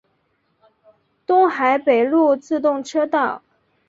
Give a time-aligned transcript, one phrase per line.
[1.27, 3.43] 东海北陆自动车道。